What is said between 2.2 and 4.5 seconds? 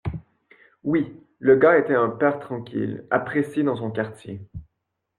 tranquille, apprécié dans son quartier